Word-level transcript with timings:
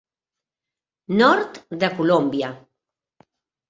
Nord 1.21 1.63
de 1.85 1.93
Colòmbia. 2.01 2.53